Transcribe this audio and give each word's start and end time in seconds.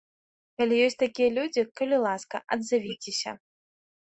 Калі 0.61 0.79
ёсць 0.85 0.97
такія 1.03 1.29
людзі, 1.35 1.65
калі 1.81 1.97
ласка, 2.07 2.35
адзавіцеся! 2.57 3.31